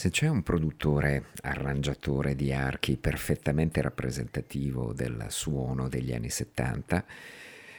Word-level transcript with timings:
Se 0.00 0.08
c'è 0.08 0.28
un 0.28 0.42
produttore, 0.42 1.26
arrangiatore 1.42 2.34
di 2.34 2.54
archi 2.54 2.96
perfettamente 2.96 3.82
rappresentativo 3.82 4.94
del 4.94 5.26
suono 5.28 5.90
degli 5.90 6.14
anni 6.14 6.30
70, 6.30 7.04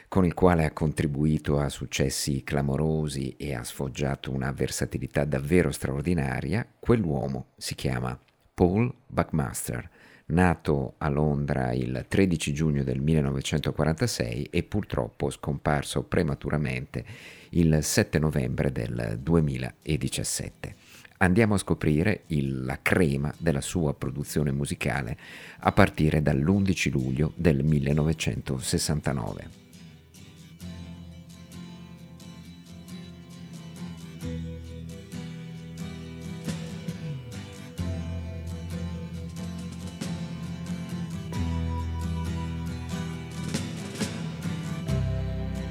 con 0.08 0.24
il 0.24 0.36
quale 0.36 0.66
ha 0.66 0.72
contribuito 0.72 1.60
a 1.60 1.68
successi 1.68 2.44
clamorosi 2.44 3.38
e 3.38 3.56
ha 3.56 3.64
sfoggiato 3.64 4.32
una 4.32 4.52
versatilità 4.52 5.26
davvero 5.26 5.72
straordinaria, 5.72 6.64
quell'uomo 6.80 7.48
si 7.58 7.74
chiama 7.74 8.16
Paul 8.54 8.94
Buckmaster, 9.08 9.90
nato 10.32 10.96
a 10.98 11.10
Londra 11.10 11.72
il 11.74 12.06
13 12.08 12.54
giugno 12.54 12.84
del 12.84 13.00
1946 13.00 14.48
e 14.50 14.64
purtroppo 14.64 15.30
scomparso 15.30 16.04
prematuramente 16.04 17.06
il 17.52 17.80
7 17.82 18.20
novembre 18.20 18.72
del 18.72 19.20
2017 19.22 20.76
andiamo 21.22 21.54
a 21.54 21.58
scoprire 21.58 22.24
il, 22.28 22.64
la 22.66 22.80
crema 22.82 23.34
della 23.38 23.62
sua 23.62 23.94
produzione 23.94 24.52
musicale 24.52 25.18
a 25.60 25.72
partire 25.72 26.22
dall'11 26.22 26.92
luglio 26.92 27.32
del 27.36 27.64
1969. 27.64 29.61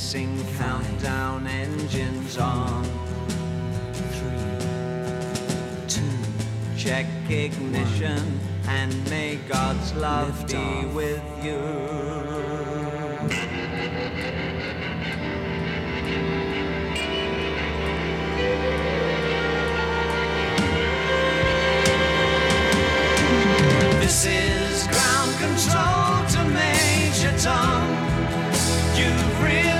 Six. 0.00 0.26
Countdown 0.58 1.46
engines 1.46 2.38
on. 2.38 2.84
Three, 3.92 4.66
two, 5.86 6.02
check 6.76 7.06
ignition 7.28 8.40
and 8.66 9.10
may 9.10 9.36
God's 9.48 9.92
love 9.94 10.40
Lift 10.40 10.52
be 10.52 10.56
off. 10.56 10.94
with 10.94 11.44
you. 11.44 11.60
This 24.00 24.26
is 24.26 24.86
ground 24.88 25.32
control 25.38 26.26
to 26.32 26.44
Major 26.48 27.38
Tom. 27.38 27.86
You've 28.96 29.42
really 29.42 29.79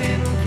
in 0.00 0.43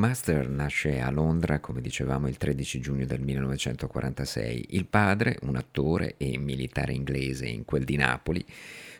Paul 0.00 0.08
Buckmaster 0.08 0.48
nasce 0.48 0.98
a 0.98 1.10
Londra, 1.10 1.60
come 1.60 1.82
dicevamo, 1.82 2.26
il 2.26 2.38
13 2.38 2.80
giugno 2.80 3.04
del 3.04 3.20
1946. 3.20 4.68
Il 4.70 4.86
padre, 4.86 5.36
un 5.42 5.56
attore 5.56 6.14
e 6.16 6.38
militare 6.38 6.94
inglese 6.94 7.46
in 7.46 7.66
quel 7.66 7.84
di 7.84 7.96
Napoli, 7.96 8.42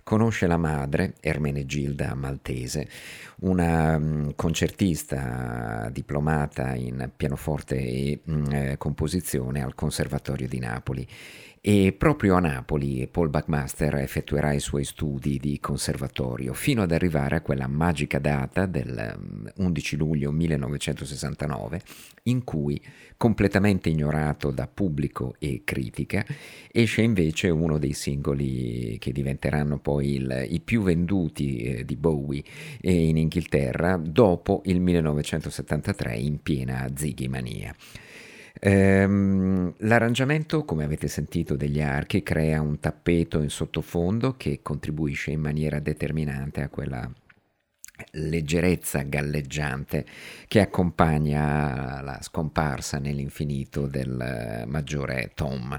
conosce 0.04 0.46
la 0.46 0.58
madre, 0.58 1.14
Ermenegilda 1.20 2.14
Maltese, 2.14 2.86
una 3.40 3.96
um, 3.96 4.34
concertista 4.34 5.88
diplomata 5.90 6.74
in 6.74 7.10
pianoforte 7.16 7.76
e 7.76 8.20
um, 8.24 8.76
composizione 8.76 9.62
al 9.62 9.74
Conservatorio 9.74 10.48
di 10.48 10.58
Napoli 10.58 11.08
e 11.62 11.92
proprio 11.92 12.36
a 12.36 12.40
Napoli 12.40 13.06
Paul 13.06 13.28
Buckmaster 13.28 13.96
effettuerà 13.96 14.54
i 14.54 14.60
suoi 14.60 14.84
studi 14.84 15.36
di 15.36 15.60
conservatorio 15.60 16.54
fino 16.54 16.80
ad 16.80 16.90
arrivare 16.90 17.36
a 17.36 17.40
quella 17.42 17.66
magica 17.66 18.18
data 18.18 18.64
del 18.64 19.52
11 19.56 19.94
mm, 19.94 19.98
luglio 19.98 20.32
1969 20.32 21.82
in 22.24 22.44
cui, 22.44 22.80
completamente 23.18 23.90
ignorato 23.90 24.50
da 24.50 24.66
pubblico 24.68 25.34
e 25.38 25.60
critica, 25.62 26.24
esce 26.72 27.02
invece 27.02 27.50
uno 27.50 27.76
dei 27.76 27.92
singoli 27.92 28.96
che 28.98 29.12
diventeranno 29.12 29.78
poi 29.78 30.14
il, 30.14 30.46
i 30.48 30.60
più 30.60 30.80
venduti 30.80 31.58
eh, 31.58 31.84
di 31.84 31.96
Bowie 31.96 32.42
eh, 32.80 33.08
in 33.08 33.18
Inghilterra 33.18 33.98
dopo 33.98 34.62
il 34.64 34.80
1973 34.80 36.16
in 36.16 36.40
piena 36.40 36.88
Ziggy 36.94 37.28
Mania. 37.28 37.74
Ehm, 38.62 39.74
l'arrangiamento, 39.78 40.64
come 40.64 40.84
avete 40.84 41.08
sentito, 41.08 41.56
degli 41.56 41.80
archi 41.80 42.22
crea 42.22 42.60
un 42.60 42.78
tappeto 42.78 43.40
in 43.40 43.48
sottofondo 43.48 44.36
che 44.36 44.60
contribuisce 44.62 45.30
in 45.30 45.40
maniera 45.40 45.80
determinante 45.80 46.62
a 46.62 46.68
quella 46.68 47.10
leggerezza 48.12 49.02
galleggiante 49.02 50.06
che 50.46 50.60
accompagna 50.60 52.00
la 52.02 52.18
scomparsa 52.22 52.98
nell'infinito 52.98 53.86
del 53.86 54.64
maggiore 54.66 55.32
Tom. 55.34 55.78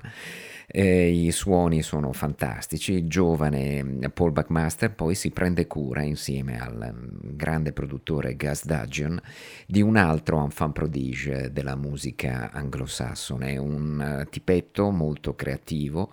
Eh, 0.74 1.10
I 1.10 1.32
suoni 1.32 1.82
sono 1.82 2.14
fantastici. 2.14 2.94
Il 2.94 3.08
giovane 3.10 3.84
mm, 3.84 4.04
Paul 4.14 4.32
Buckmaster 4.32 4.94
poi 4.94 5.16
si 5.16 5.32
prende 5.32 5.68
cura 5.68 6.02
insieme 6.02 6.60
al 6.60 6.94
mm, 6.94 7.36
grande 7.36 7.74
produttore 7.74 8.36
Gus 8.38 8.66
Dudgeon 8.66 9.20
di 9.68 9.82
un 9.82 9.98
altro 9.98 10.42
enfant 10.42 10.74
prodige 10.74 11.52
della 11.52 11.76
musica 11.76 12.52
anglosassone, 12.52 13.58
un 13.58 14.22
uh, 14.22 14.30
tipetto 14.30 14.90
molto 14.92 15.36
creativo 15.36 16.10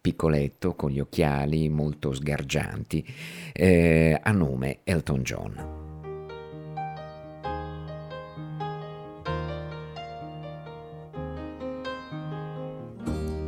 piccoletto 0.00 0.76
con 0.76 0.90
gli 0.90 1.00
occhiali 1.00 1.68
molto 1.68 2.12
sgargianti, 2.12 3.04
eh, 3.52 4.16
a 4.22 4.30
nome 4.30 4.78
Elton 4.84 5.22
John. 5.22 5.85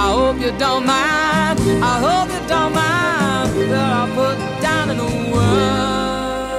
I 0.00 0.12
hope 0.12 0.38
you 0.40 0.52
don't 0.58 0.86
mind. 0.86 1.58
I 1.92 1.94
hope 2.06 2.28
you 2.30 2.42
don't 2.46 2.72
mind 2.72 3.50
that 3.72 3.90
I 4.00 4.04
put 4.14 4.38
down 4.62 4.90
in 4.90 4.98
words 5.32 6.58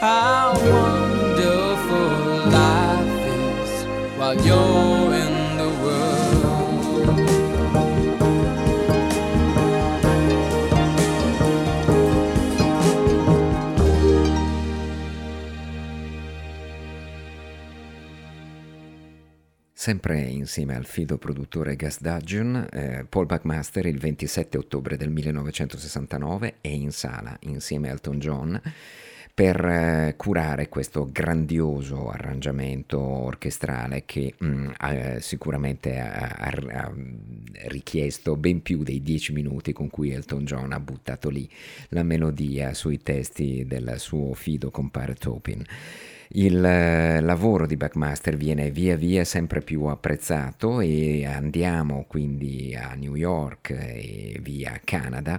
how 0.00 0.54
wonderful 0.72 2.08
life 2.58 3.26
is 3.28 3.70
while 4.16 4.36
you're. 4.46 5.05
Sempre 19.86 20.18
insieme 20.18 20.74
al 20.74 20.84
fido 20.84 21.16
produttore 21.16 21.76
Gus 21.76 22.00
Dudgeon, 22.00 22.66
eh, 22.72 23.06
Paul 23.08 23.26
Buckmaster 23.26 23.86
il 23.86 24.00
27 24.00 24.58
ottobre 24.58 24.96
del 24.96 25.10
1969 25.10 26.54
è 26.60 26.66
in 26.66 26.90
sala 26.90 27.36
insieme 27.42 27.86
a 27.86 27.92
Elton 27.92 28.18
John 28.18 28.60
per 29.32 29.64
eh, 29.64 30.14
curare 30.16 30.68
questo 30.68 31.08
grandioso 31.08 32.08
arrangiamento 32.08 32.98
orchestrale 32.98 34.02
che 34.04 34.34
mh, 34.36 34.46
mm, 34.46 34.70
ha, 34.78 35.20
sicuramente 35.20 36.00
ha, 36.00 36.34
ha, 36.36 36.92
richiesto 37.68 38.34
ben 38.34 38.62
più 38.62 38.82
dei 38.82 39.00
dieci 39.02 39.32
minuti 39.32 39.72
con 39.72 39.88
cui 39.88 40.10
Elton 40.10 40.44
John 40.44 40.72
ha 40.72 40.80
buttato 40.80 41.28
lì 41.28 41.48
la 41.90 42.02
melodia 42.02 42.74
sui 42.74 43.00
testi 43.04 43.64
del 43.68 44.00
suo 44.00 44.34
fido 44.34 44.72
compare 44.72 45.14
Topin. 45.14 45.64
Il 46.30 46.64
eh, 46.64 47.20
lavoro 47.20 47.66
di 47.66 47.76
Backmaster 47.76 48.36
viene 48.36 48.70
via 48.70 48.96
via 48.96 49.24
sempre 49.24 49.60
più 49.60 49.84
apprezzato 49.84 50.80
e 50.80 51.24
andiamo 51.24 52.04
quindi 52.08 52.74
a 52.74 52.94
New 52.94 53.14
York 53.14 53.70
e 53.70 54.38
via 54.42 54.80
Canada 54.82 55.38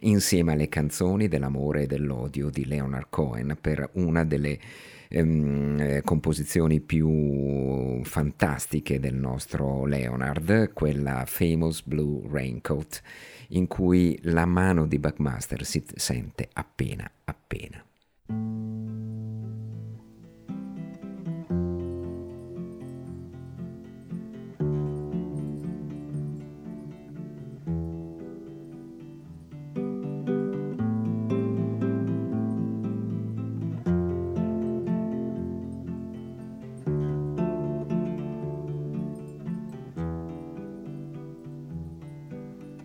insieme 0.00 0.52
alle 0.52 0.68
canzoni 0.68 1.26
dell'amore 1.26 1.82
e 1.82 1.86
dell'odio 1.86 2.48
di 2.48 2.64
Leonard 2.64 3.06
Cohen 3.10 3.58
per 3.60 3.90
una 3.94 4.24
delle 4.24 4.58
ehm, 5.08 5.80
eh, 5.80 6.02
composizioni 6.02 6.80
più 6.80 8.02
fantastiche 8.04 9.00
del 9.00 9.14
nostro 9.14 9.84
Leonard, 9.84 10.72
quella 10.72 11.24
Famous 11.26 11.82
Blue 11.82 12.22
Raincoat, 12.30 13.02
in 13.48 13.66
cui 13.66 14.18
la 14.22 14.46
mano 14.46 14.86
di 14.86 14.98
Buckmaster 14.98 15.64
si 15.64 15.84
sente 15.96 16.48
appena 16.52 17.10
appena. 17.24 17.84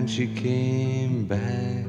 When 0.00 0.08
she 0.08 0.26
came 0.28 1.26
back. 1.26 1.84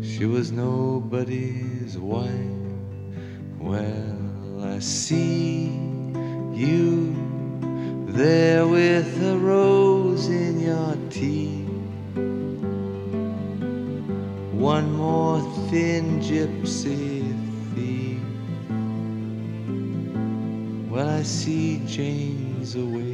She 0.00 0.24
was 0.24 0.52
nobody's 0.52 1.98
wife. 1.98 2.30
Well, 3.58 4.62
I 4.62 4.78
see 4.78 5.64
you 6.52 7.12
there 8.06 8.68
with 8.68 9.20
a 9.20 9.36
rose 9.36 10.28
in 10.28 10.60
your 10.60 10.94
teeth. 11.10 11.68
One 14.52 14.92
more 14.92 15.40
thin 15.70 16.20
gypsy 16.20 17.34
thief. 17.74 18.22
Well, 20.88 21.08
I 21.08 21.24
see 21.24 21.82
Jane's 21.84 22.76
away. 22.76 23.13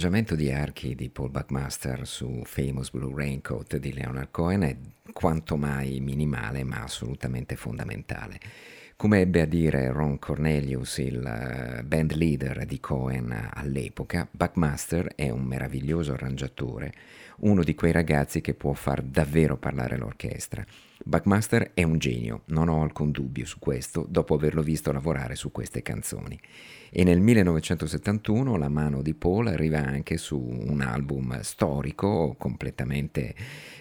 L'arrangiamento 0.00 0.34
di 0.34 0.50
archi 0.50 0.94
di 0.94 1.10
Paul 1.10 1.28
Buckmaster 1.28 2.06
su 2.06 2.40
Famous 2.44 2.90
Blue 2.90 3.12
Raincoat 3.14 3.76
di 3.76 3.92
Leonard 3.92 4.30
Cohen 4.30 4.62
è 4.62 4.74
quanto 5.12 5.58
mai 5.58 6.00
minimale 6.00 6.64
ma 6.64 6.82
assolutamente 6.82 7.54
fondamentale. 7.54 8.40
Come 8.96 9.20
ebbe 9.20 9.42
a 9.42 9.44
dire 9.44 9.92
Ron 9.92 10.18
Cornelius, 10.18 10.96
il 10.96 11.22
eh, 11.22 11.82
band 11.84 12.12
leader 12.12 12.64
di 12.64 12.80
Cohen 12.80 13.50
all'epoca, 13.52 14.26
Buckmaster 14.30 15.12
è 15.14 15.28
un 15.28 15.42
meraviglioso 15.42 16.14
arrangiatore, 16.14 16.94
uno 17.40 17.62
di 17.62 17.74
quei 17.74 17.92
ragazzi 17.92 18.40
che 18.40 18.54
può 18.54 18.72
far 18.72 19.02
davvero 19.02 19.58
parlare 19.58 19.98
l'orchestra. 19.98 20.64
Buckmaster 21.04 21.72
è 21.74 21.82
un 21.82 21.98
genio, 21.98 22.44
non 22.46 22.70
ho 22.70 22.82
alcun 22.82 23.10
dubbio 23.10 23.44
su 23.44 23.58
questo, 23.58 24.06
dopo 24.08 24.34
averlo 24.34 24.62
visto 24.62 24.92
lavorare 24.92 25.34
su 25.34 25.52
queste 25.52 25.82
canzoni. 25.82 26.40
E 26.92 27.04
nel 27.04 27.20
1971 27.20 28.56
la 28.56 28.68
mano 28.68 29.00
di 29.00 29.14
Paul 29.14 29.46
arriva 29.46 29.78
anche 29.78 30.16
su 30.16 30.38
un 30.38 30.80
album 30.80 31.40
storico 31.40 32.34
completamente 32.36 33.34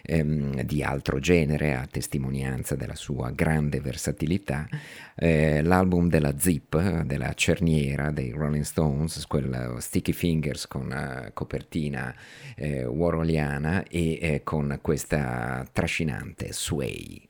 ehm, 0.03 0.61
di 0.61 0.83
altro 0.83 1.19
genere, 1.19 1.73
a 1.73 1.87
testimonianza 1.89 2.75
della 2.75 2.93
sua 2.93 3.31
grande 3.31 3.79
versatilità, 3.79 4.67
eh, 5.15 5.63
l'album 5.63 6.07
della 6.07 6.37
Zip, 6.37 7.01
della 7.01 7.33
cerniera 7.33 8.11
dei 8.11 8.29
Rolling 8.29 8.63
Stones, 8.63 9.25
quella 9.25 9.79
Sticky 9.79 10.11
Fingers 10.11 10.67
con 10.67 10.91
uh, 10.91 11.33
copertina 11.33 12.13
eh, 12.55 12.85
warholiana 12.85 13.83
e 13.87 14.19
eh, 14.21 14.41
con 14.43 14.77
questa 14.81 15.65
trascinante 15.71 16.53
Sway. 16.53 17.27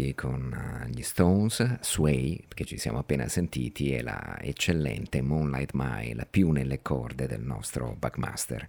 Prodotti 0.00 0.14
con 0.14 0.84
uh, 0.84 0.88
gli 0.88 1.02
Stones, 1.02 1.80
Sway, 1.80 2.44
che 2.48 2.64
ci 2.64 2.78
siamo 2.78 2.98
appena 2.98 3.28
sentiti, 3.28 3.94
e 3.94 4.02
la 4.02 4.38
eccellente 4.40 5.20
Moonlight 5.20 5.72
Mile, 5.74 6.26
più 6.28 6.50
nelle 6.50 6.80
corde 6.80 7.26
del 7.26 7.42
nostro 7.42 7.94
Buckmaster. 7.98 8.66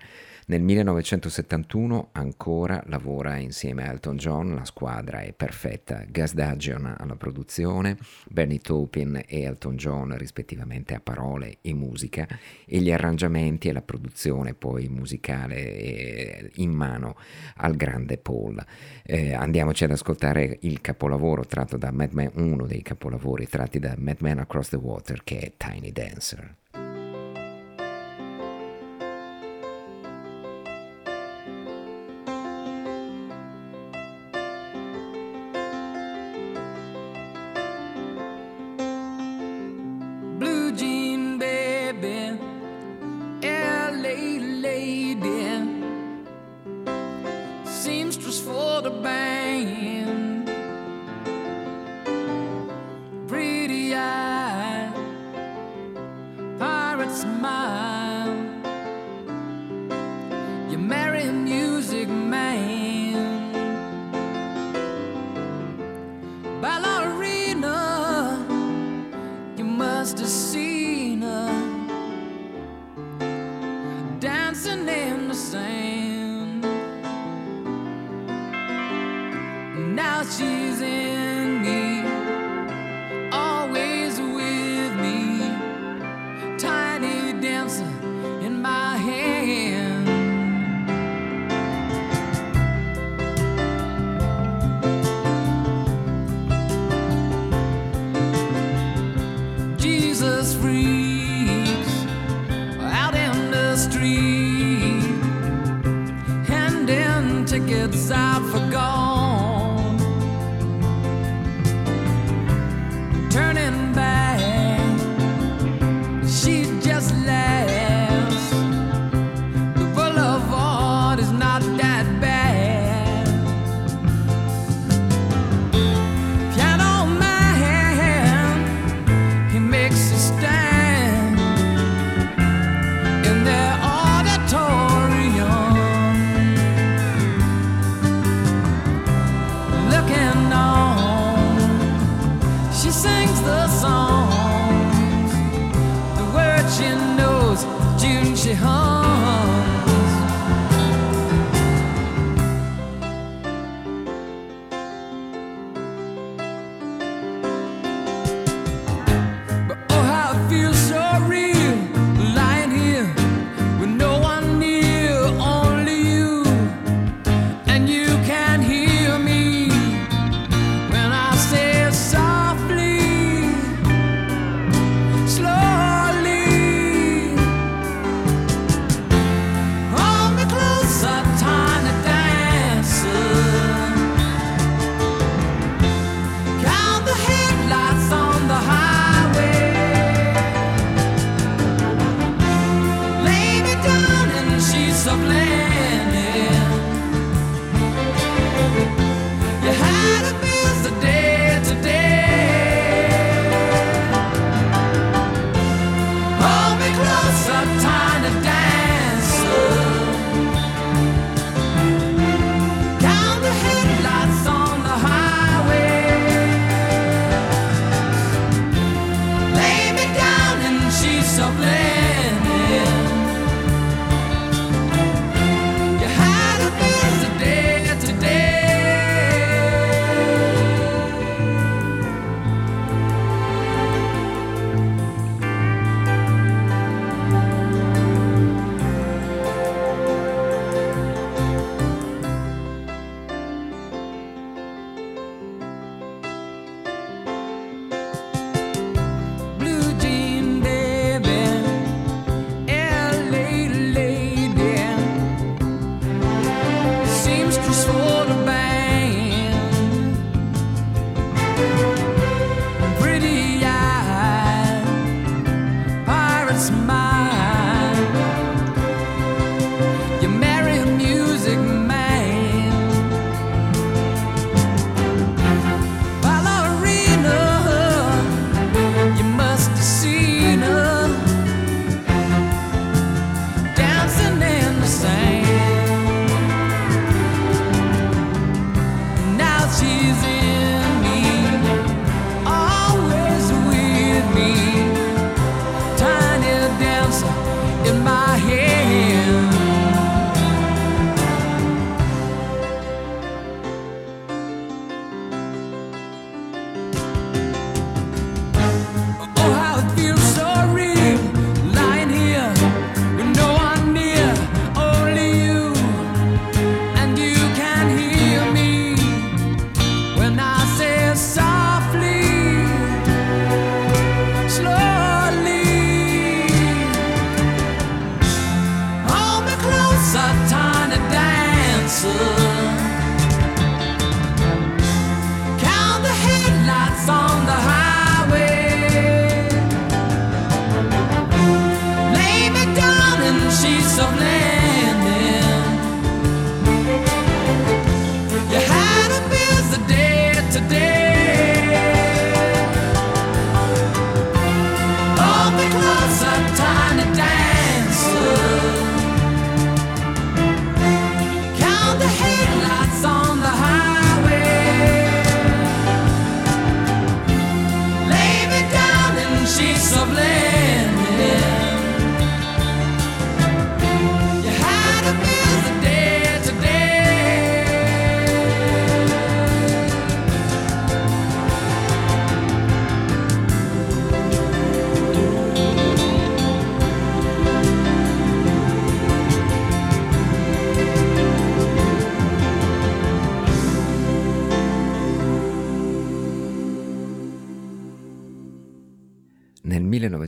Nel 0.52 0.64
1971 0.64 2.10
ancora 2.12 2.84
lavora 2.88 3.38
insieme 3.38 3.88
a 3.88 3.92
Elton 3.92 4.18
John, 4.18 4.54
la 4.56 4.66
squadra 4.66 5.22
è 5.22 5.32
perfetta, 5.32 6.04
Gus 6.10 6.34
Dudgeon 6.34 6.94
alla 6.98 7.16
produzione, 7.16 7.98
Bernie 8.28 8.60
Taupin 8.60 9.24
e 9.26 9.42
Elton 9.44 9.76
John 9.78 10.18
rispettivamente 10.18 10.94
a 10.94 11.00
parole 11.00 11.60
e 11.62 11.74
musica 11.74 12.28
e 12.66 12.80
gli 12.80 12.92
arrangiamenti 12.92 13.70
e 13.70 13.72
la 13.72 13.82
produzione 13.82 14.54
poi 14.54 14.90
musicale 14.90 16.52
in 16.56 16.72
mano 16.72 17.16
al 17.58 17.76
grande 17.76 18.18
Paul. 18.18 18.62
Eh, 19.14 19.34
andiamoci 19.34 19.84
ad 19.84 19.92
ascoltare 19.92 20.60
il 20.62 20.80
capolavoro 20.80 21.44
tratto 21.46 21.76
da 21.76 21.92
Mad 21.92 22.14
Men, 22.14 22.32
uno 22.36 22.66
dei 22.66 22.82
capolavori 22.82 23.46
tratti 23.46 23.78
da 23.78 23.94
Mad 23.98 24.22
Men 24.22 24.40
Across 24.40 24.70
the 24.70 24.78
Water 24.78 25.22
che 25.26 25.40
è 25.40 25.52
Tiny 25.58 25.92
Dancer. 25.92 26.61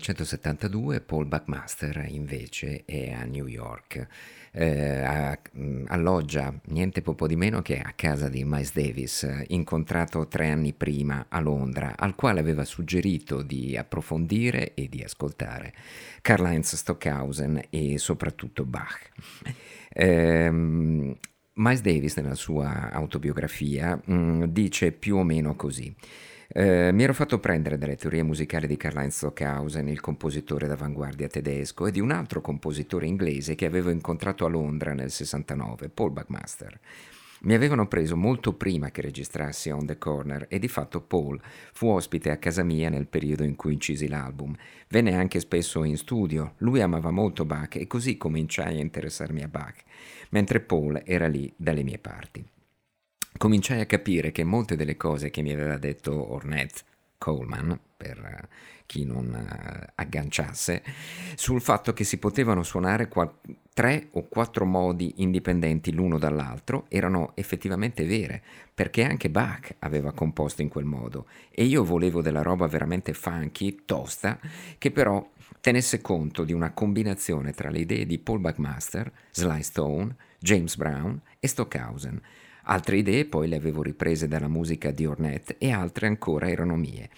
1972 0.04 1.00
Paul 1.00 1.28
Buckmaster 1.28 2.06
invece 2.10 2.84
è 2.84 3.14
a 3.14 3.24
New 3.24 3.48
York. 3.48 4.06
Eh, 4.52 5.02
a, 5.02 5.40
mm, 5.58 5.86
alloggia 5.88 6.54
niente 6.66 7.02
poco 7.02 7.26
di 7.26 7.38
meno 7.38 7.62
che 7.62 7.80
a 7.80 7.94
casa 7.96 8.28
di 8.28 8.44
Miles 8.44 8.74
Davis, 8.74 9.46
incontrato 9.48 10.28
tre 10.28 10.50
anni 10.50 10.74
prima 10.74 11.28
a 11.30 11.40
Londra, 11.40 11.96
al 11.98 12.16
quale 12.16 12.42
aveva 12.42 12.66
suggerito 12.66 13.42
di 13.42 13.78
approfondire 13.78 14.74
e 14.74 14.90
di 14.90 15.02
ascoltare 15.02 15.74
Karl-Heinz 16.22 16.76
Stockhausen 16.76 17.64
e 17.70 17.98
soprattutto 17.98 18.66
Bach. 18.66 19.10
Eh, 19.96 20.50
Miles 20.50 21.82
Davis 21.82 22.18
nella 22.18 22.34
sua 22.34 22.92
autobiografia 22.92 23.96
mh, 24.04 24.14
mm, 24.14 24.44
dice 24.46 24.92
più 24.92 25.18
o 25.18 25.24
meno 25.24 25.56
così. 25.56 25.96
Eh, 26.56 26.92
mi 26.92 27.02
ero 27.02 27.16
fatto 27.16 27.40
prendere 27.40 27.80
dalle 27.80 27.96
teorie 27.96 28.22
musicali 28.22 28.68
di 28.68 28.78
Karl-Heinz 28.78 29.18
Stockhausen, 29.18 29.88
il 29.88 30.00
compositore 30.00 30.68
d'avanguardia 30.68 31.28
tedesco, 31.28 31.88
e 31.88 31.92
di 31.92 32.00
un 32.00 32.12
altro 32.12 32.42
compositore 32.42 33.08
inglese 33.08 33.56
che 33.56 33.66
avevo 33.66 33.90
incontrato 33.90 34.46
a 34.46 34.50
Londra 34.50 34.94
nel 34.94 35.10
69, 35.10 35.90
Paul 35.90 36.12
Buckmaster. 36.12 36.80
Mi 37.42 37.56
avevano 37.56 37.88
preso 37.88 38.16
molto 38.16 38.54
prima 38.54 38.92
che 38.92 39.02
registrassi 39.02 39.72
On 39.72 39.88
the 39.88 39.98
Corner 39.98 40.46
e 40.48 40.60
di 40.60 40.68
fatto 40.68 41.02
Paul 41.02 41.42
fu 41.74 41.88
ospite 41.88 42.30
a 42.30 42.38
casa 42.38 42.62
mia 42.62 42.90
nel 42.90 43.08
periodo 43.08 43.44
in 43.44 43.56
cui 43.56 43.74
incisi 43.74 44.08
l'album. 44.08 44.56
Venne 44.90 45.16
anche 45.16 45.40
spesso 45.40 45.84
in 45.84 45.98
studio, 45.98 46.54
lui 46.60 46.82
amava 46.82 47.10
molto 47.10 47.46
Bach 47.46 47.78
e 47.78 47.88
così 47.88 48.16
cominciai 48.16 48.78
a 48.78 48.82
interessarmi 48.82 49.42
a 49.42 49.48
Bach, 49.48 49.82
mentre 50.30 50.60
Paul 50.60 51.02
era 51.04 51.28
lì 51.28 51.52
dalle 51.58 51.82
mie 51.82 51.98
parti 51.98 52.46
cominciai 53.38 53.82
a 53.82 53.86
capire 53.86 54.32
che 54.32 54.44
molte 54.44 54.76
delle 54.76 54.98
cose 54.98 55.30
che 55.30 55.42
mi 55.42 55.52
aveva 55.52 55.78
detto 55.78 56.32
Ornette 56.34 56.82
Coleman, 57.24 57.80
per 57.96 58.18
eh, 58.18 58.48
chi 58.86 59.06
non 59.06 59.28
uh, 59.34 59.92
agganciasse, 59.96 60.84
sul 61.36 61.62
fatto 61.62 61.94
che 61.94 62.04
si 62.04 62.18
potevano 62.18 62.64
suonare 62.64 63.08
qua- 63.08 63.34
tre 63.74 64.10
o 64.12 64.28
quattro 64.28 64.66
modi 64.66 65.14
indipendenti 65.18 65.94
l'uno 65.94 66.18
dall'altro 66.18 66.86
erano 66.90 67.32
effettivamente 67.36 68.06
vere, 68.06 68.44
perché 68.74 69.06
anche 69.06 69.30
Bach 69.30 69.76
aveva 69.80 70.12
composto 70.12 70.62
in 70.62 70.68
quel 70.68 70.84
modo. 70.84 71.28
E 71.50 71.64
io 71.64 71.86
volevo 71.86 72.22
della 72.22 72.42
roba 72.42 72.68
veramente 72.68 73.14
funky, 73.14 73.84
tosta, 73.86 74.38
che 74.78 74.92
però 74.92 75.26
tenesse 75.62 76.02
conto 76.02 76.44
di 76.44 76.52
una 76.52 76.74
combinazione 76.74 77.54
tra 77.54 77.70
le 77.70 77.80
idee 77.80 78.06
di 78.06 78.20
Paul 78.20 78.40
Buckmaster, 78.42 79.10
Sly 79.32 79.64
Stone, 79.64 80.14
James 80.40 80.76
Brown 80.76 81.22
e 81.40 81.48
Stockhausen 81.48 82.22
Altre 82.64 82.98
idee 82.98 83.26
poi 83.26 83.48
le 83.48 83.58
avevo 83.58 83.82
riprese 83.82 84.28
dalla 84.28 84.48
musica 84.48 84.92
di 84.92 85.06
Ornette 85.06 85.58
e 85.58 85.72
altre 85.72 86.08
ancora 86.08 86.50
erano 86.50 86.76
mie. 86.76 87.10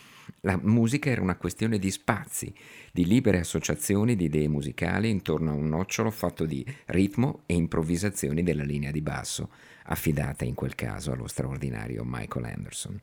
La 0.41 0.59
musica 0.61 1.09
era 1.09 1.21
una 1.21 1.37
questione 1.37 1.77
di 1.77 1.91
spazi, 1.91 2.53
di 2.91 3.05
libere 3.05 3.39
associazioni 3.39 4.15
di 4.15 4.25
idee 4.25 4.47
musicali 4.47 5.09
intorno 5.09 5.51
a 5.51 5.55
un 5.55 5.67
nocciolo 5.67 6.09
fatto 6.09 6.45
di 6.45 6.65
ritmo 6.85 7.41
e 7.45 7.53
improvvisazioni 7.55 8.41
della 8.41 8.63
linea 8.63 8.91
di 8.91 9.01
basso, 9.01 9.49
affidata 9.85 10.45
in 10.45 10.55
quel 10.55 10.73
caso 10.73 11.11
allo 11.11 11.27
straordinario 11.27 12.03
Michael 12.05 12.45
Anderson. 12.45 12.99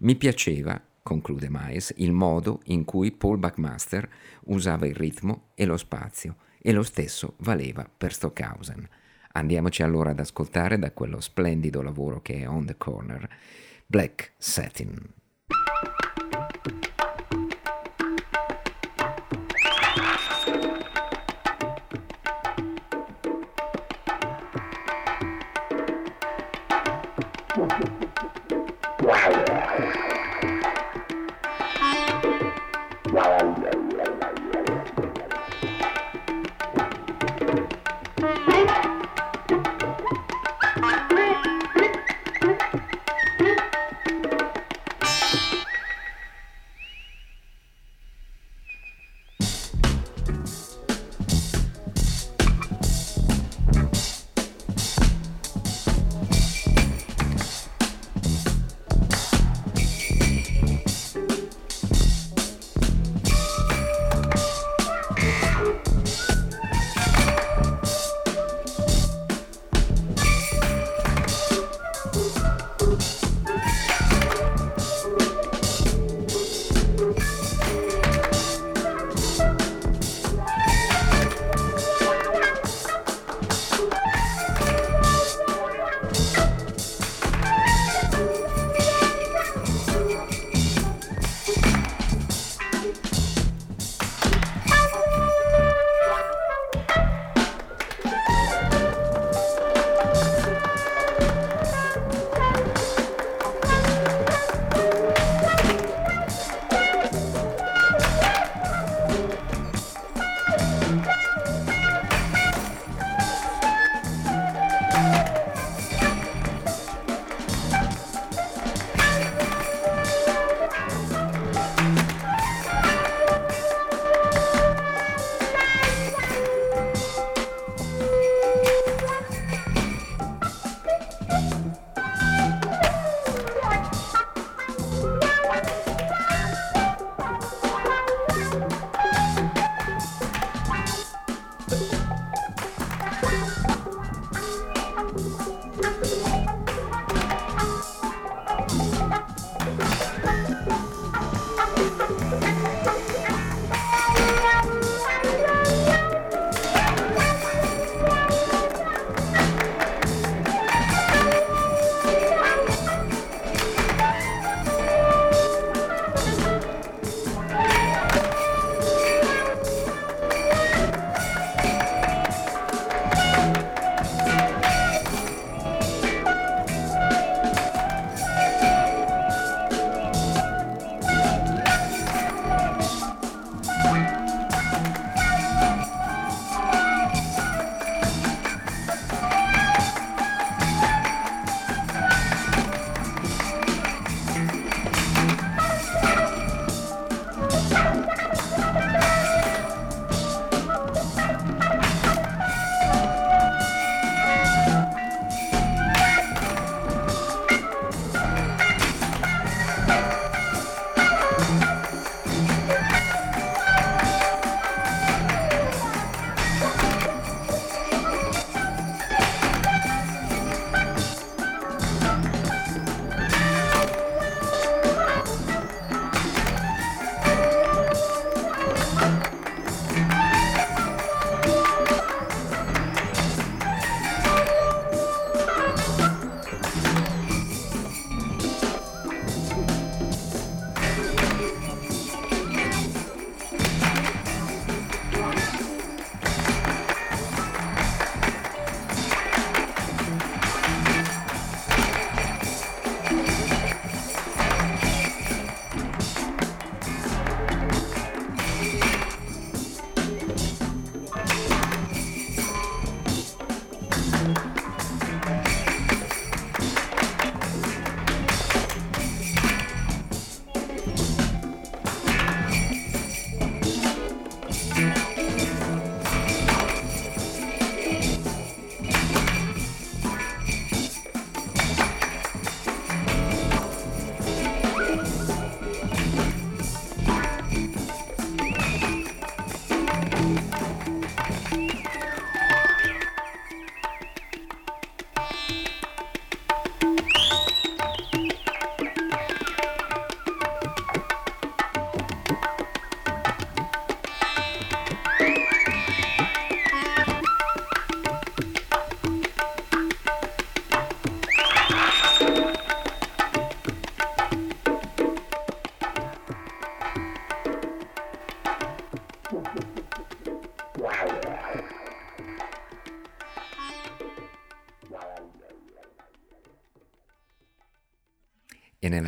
Mi 0.00 0.16
piaceva, 0.16 0.80
conclude 1.02 1.48
Miles, 1.50 1.94
il 1.96 2.12
modo 2.12 2.60
in 2.64 2.84
cui 2.84 3.10
Paul 3.12 3.38
Buckmaster 3.38 4.08
usava 4.44 4.86
il 4.86 4.94
ritmo 4.94 5.48
e 5.54 5.64
lo 5.64 5.76
spazio, 5.76 6.36
e 6.60 6.72
lo 6.72 6.82
stesso 6.82 7.34
valeva 7.38 7.88
per 7.94 8.12
Stockhausen. 8.12 8.86
Andiamoci 9.32 9.82
allora 9.82 10.10
ad 10.10 10.18
ascoltare 10.18 10.78
da 10.78 10.90
quello 10.90 11.20
splendido 11.20 11.82
lavoro 11.82 12.20
che 12.20 12.40
è 12.40 12.48
On 12.48 12.66
the 12.66 12.76
Corner, 12.76 13.28
Black 13.86 14.32
Satin. 14.36 15.19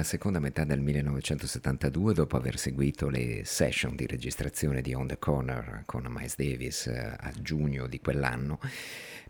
Nella 0.03 0.05
seconda 0.05 0.41
metà 0.41 0.65
del 0.65 0.81
1972, 0.81 2.13
dopo 2.13 2.37
aver 2.37 2.59
seguito 2.59 3.09
le 3.09 3.43
session 3.45 3.95
di 3.95 4.07
registrazione 4.07 4.83
di 4.83 4.95
On 4.95 5.07
the 5.07 5.19
Corner 5.19 5.85
con 5.87 6.07
Miles 6.09 6.35
Davis 6.37 6.89
eh, 6.89 7.15
a 7.17 7.33
giugno 7.41 7.87
di 7.87 8.01
quell'anno, 8.01 8.59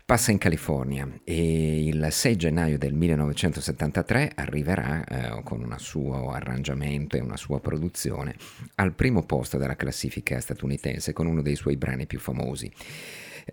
passa 0.03 0.31
in 0.31 0.39
California 0.39 1.07
e 1.23 1.85
il 1.85 2.07
6 2.09 2.35
gennaio 2.35 2.77
del 2.77 2.93
1973 2.93 4.31
arriverà 4.35 5.03
eh, 5.03 5.43
con 5.43 5.61
un 5.61 5.75
suo 5.77 6.31
arrangiamento 6.31 7.15
e 7.15 7.21
una 7.21 7.37
sua 7.37 7.59
produzione 7.59 8.35
al 8.75 8.93
primo 8.93 9.23
posto 9.23 9.57
della 9.57 9.75
classifica 9.75 10.39
statunitense 10.39 11.13
con 11.13 11.27
uno 11.27 11.41
dei 11.41 11.55
suoi 11.55 11.77
brani 11.77 12.07
più 12.07 12.19
famosi. 12.19 12.71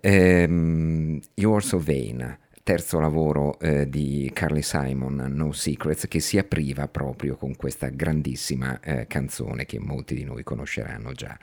Um, 0.01 1.19
You're 1.35 1.61
So 1.61 1.77
Vain, 1.77 2.37
terzo 2.63 2.99
lavoro 2.99 3.59
eh, 3.59 3.89
di 3.89 4.29
Carly 4.33 4.61
Simon, 4.61 5.15
No 5.29 5.51
Secrets, 5.51 6.07
che 6.07 6.19
si 6.19 6.37
apriva 6.37 6.87
proprio 6.87 7.35
con 7.35 7.55
questa 7.55 7.89
grandissima 7.89 8.79
eh, 8.79 9.07
canzone 9.07 9.65
che 9.65 9.79
molti 9.79 10.15
di 10.15 10.23
noi 10.23 10.43
conosceranno 10.43 11.11
già. 11.13 11.37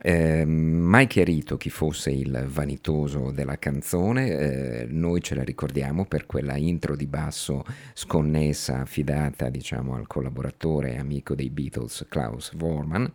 Eh, 0.00 0.44
mai 0.44 1.06
chiarito 1.08 1.56
chi 1.56 1.68
fosse 1.68 2.10
il 2.10 2.44
vanitoso 2.46 3.30
della 3.32 3.58
canzone, 3.58 4.30
eh, 4.30 4.86
noi 4.88 5.20
ce 5.20 5.34
la 5.34 5.42
ricordiamo 5.42 6.04
per 6.06 6.26
quella 6.26 6.56
intro 6.56 6.94
di 6.94 7.06
basso 7.06 7.64
sconnessa, 7.92 8.80
affidata 8.80 9.48
diciamo 9.48 9.96
al 9.96 10.06
collaboratore 10.06 10.92
e 10.92 10.98
amico 10.98 11.34
dei 11.34 11.50
Beatles 11.50 12.06
Klaus 12.08 12.54
Vorman 12.54 13.10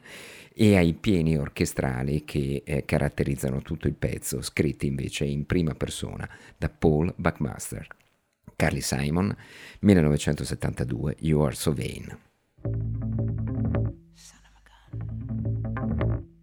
e 0.60 0.76
ai 0.76 0.96
pieni 0.96 1.38
orchestrali 1.38 2.26
che 2.26 2.64
eh, 2.66 2.84
caratterizzano 2.84 3.62
tutto 3.62 3.88
il 3.88 3.94
pezzo, 3.94 4.42
scritti 4.42 4.88
invece 4.88 5.24
in 5.24 5.46
prima 5.46 5.76
persona 5.76 6.28
da 6.58 6.68
Paul 6.68 7.14
Buckmaster. 7.16 7.88
Carly 8.56 8.82
Simon, 8.82 9.36
1972, 9.82 11.18
You 11.20 11.42
Are 11.42 11.54
So 11.54 11.74
Vain. 11.74 12.18
strategically 14.58 14.88
dipped 14.90 15.76
below 15.76 16.08
one 16.08 16.37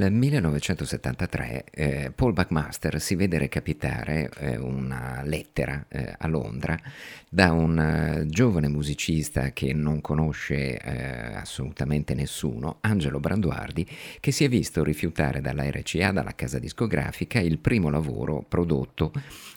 Nel 0.00 0.12
1973 0.12 1.64
eh, 1.70 2.12
Paul 2.14 2.32
Buckmaster 2.32 2.98
si 2.98 3.16
vede 3.16 3.36
recapitare 3.36 4.30
eh, 4.38 4.56
una 4.56 5.20
lettera 5.26 5.84
eh, 5.90 6.14
a 6.16 6.26
Londra 6.26 6.74
da 7.28 7.52
un 7.52 7.78
eh, 7.78 8.26
giovane 8.26 8.68
musicista 8.68 9.52
che 9.52 9.74
non 9.74 10.00
conosce 10.00 10.78
eh, 10.78 11.34
assolutamente 11.34 12.14
nessuno, 12.14 12.78
Angelo 12.80 13.20
Branduardi, 13.20 13.86
che 14.20 14.32
si 14.32 14.42
è 14.42 14.48
visto 14.48 14.82
rifiutare 14.82 15.42
dalla 15.42 15.68
RCA, 15.68 16.12
dalla 16.12 16.34
casa 16.34 16.58
discografica, 16.58 17.38
il 17.38 17.58
primo 17.58 17.90
lavoro 17.90 18.42
prodotto 18.48 19.12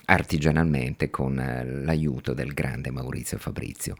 artigianalmente 0.06 1.10
con 1.10 1.38
eh, 1.38 1.64
l'aiuto 1.64 2.34
del 2.34 2.52
grande 2.52 2.90
Maurizio 2.90 3.38
Fabrizio. 3.38 3.96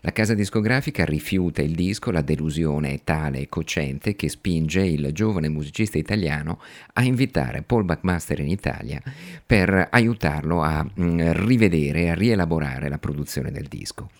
La 0.00 0.12
casa 0.12 0.34
discografica 0.34 1.04
rifiuta 1.04 1.62
il 1.62 1.74
disco, 1.74 2.10
la 2.10 2.22
delusione 2.22 2.92
è 2.92 3.00
tale 3.04 3.40
e 3.40 3.48
cocente 3.48 4.16
che 4.16 4.28
spinge 4.28 4.82
il 4.82 5.10
giovane 5.12 5.48
musicista 5.48 5.98
italiano 5.98 6.60
a 6.94 7.02
invitare 7.02 7.62
Paul 7.62 7.84
Buckmaster 7.84 8.38
in 8.40 8.48
Italia 8.48 9.02
per 9.44 9.88
aiutarlo 9.90 10.62
a 10.62 10.84
mm, 10.84 11.32
rivedere, 11.32 12.10
a 12.10 12.14
rielaborare 12.14 12.88
la 12.88 12.98
produzione 12.98 13.50
del 13.50 13.66
disco. 13.66 14.10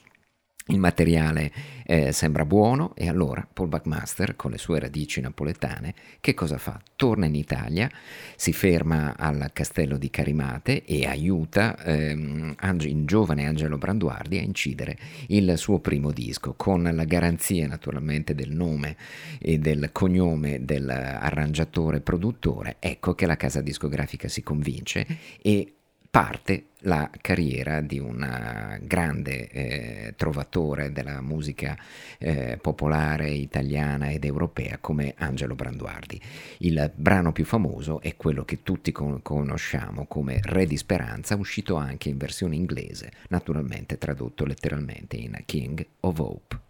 Il 0.68 0.80
materiale 0.80 1.52
eh, 1.84 2.10
sembra 2.10 2.44
buono 2.44 2.92
e 2.96 3.08
allora 3.08 3.46
Paul 3.50 3.68
Buckmaster, 3.68 4.34
con 4.34 4.50
le 4.50 4.58
sue 4.58 4.80
radici 4.80 5.20
napoletane, 5.20 5.94
che 6.20 6.34
cosa 6.34 6.58
fa? 6.58 6.80
Torna 6.96 7.26
in 7.26 7.36
Italia, 7.36 7.88
si 8.34 8.52
ferma 8.52 9.14
al 9.16 9.50
castello 9.52 9.96
di 9.96 10.10
Carimate 10.10 10.82
e 10.84 11.06
aiuta 11.06 11.80
ehm, 11.84 12.56
il 12.80 13.04
giovane 13.04 13.46
Angelo 13.46 13.78
Branduardi 13.78 14.38
a 14.38 14.42
incidere 14.42 14.98
il 15.28 15.56
suo 15.56 15.78
primo 15.78 16.10
disco, 16.10 16.54
con 16.54 16.82
la 16.82 17.04
garanzia 17.04 17.68
naturalmente 17.68 18.34
del 18.34 18.50
nome 18.50 18.96
e 19.38 19.58
del 19.58 19.90
cognome 19.92 20.64
dell'arrangiatore 20.64 22.00
produttore. 22.00 22.78
Ecco 22.80 23.14
che 23.14 23.26
la 23.26 23.36
casa 23.36 23.60
discografica 23.60 24.26
si 24.26 24.42
convince 24.42 25.06
e 25.40 25.74
parte 26.10 26.70
la 26.86 27.10
carriera 27.20 27.80
di 27.80 27.98
un 27.98 28.22
eh, 28.22 28.80
grande 28.82 29.48
eh, 29.48 30.14
trovatore 30.16 30.92
della 30.92 31.20
musica 31.20 31.76
eh, 32.18 32.58
popolare 32.60 33.30
italiana 33.30 34.10
ed 34.10 34.24
europea 34.24 34.78
come 34.80 35.14
Angelo 35.18 35.54
Branduardi. 35.54 36.20
Il 36.58 36.90
brano 36.94 37.32
più 37.32 37.44
famoso 37.44 38.00
è 38.00 38.16
quello 38.16 38.44
che 38.44 38.62
tutti 38.62 38.92
con- 38.92 39.20
conosciamo 39.22 40.06
come 40.06 40.40
Re 40.42 40.66
di 40.66 40.76
Speranza, 40.76 41.36
uscito 41.36 41.76
anche 41.76 42.08
in 42.08 42.16
versione 42.16 42.56
inglese, 42.56 43.12
naturalmente 43.28 43.98
tradotto 43.98 44.44
letteralmente 44.44 45.16
in 45.16 45.40
King 45.44 45.84
of 46.00 46.18
Hope. 46.18 46.65